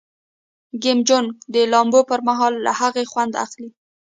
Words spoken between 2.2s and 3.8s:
مهال له هغه خوند اخلي.